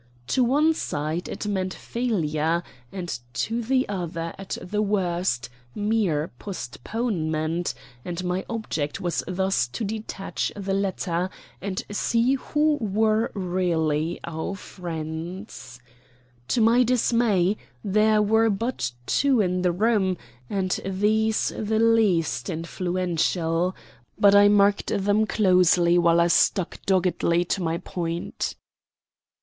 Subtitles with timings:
[0.29, 6.31] To the one side it meant failure, and to the other, at the worst, mere
[6.39, 11.29] postponement; and my object was thus to detach the latter
[11.61, 15.79] and see who were really our friends.
[16.47, 20.17] To my dismay there were but two in the room,
[20.49, 23.75] and these the least influential;
[24.17, 28.55] but I marked them closely while I stuck doggedly to my point.